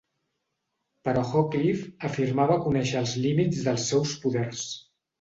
Però 1.07 1.25
Hoccleve 1.41 1.91
afirmava 2.11 2.57
conèixer 2.65 2.99
els 3.05 3.17
límits 3.29 3.65
dels 3.71 3.89
seus 3.95 4.19
poders. 4.27 4.69